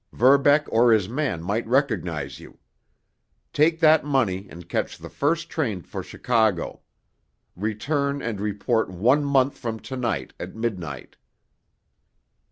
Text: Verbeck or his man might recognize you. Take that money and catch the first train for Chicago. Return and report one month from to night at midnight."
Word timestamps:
Verbeck 0.11 0.65
or 0.69 0.91
his 0.91 1.07
man 1.07 1.43
might 1.43 1.67
recognize 1.67 2.39
you. 2.39 2.57
Take 3.53 3.79
that 3.81 4.03
money 4.03 4.47
and 4.49 4.67
catch 4.67 4.97
the 4.97 5.11
first 5.11 5.47
train 5.47 5.83
for 5.83 6.01
Chicago. 6.01 6.81
Return 7.55 8.19
and 8.19 8.41
report 8.41 8.89
one 8.89 9.23
month 9.23 9.59
from 9.59 9.79
to 9.81 9.95
night 9.95 10.33
at 10.39 10.55
midnight." 10.55 11.17